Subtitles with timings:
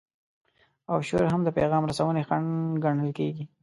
[0.91, 3.45] او شور هم د پیغام رسونې خنډ ګڼل کیږي.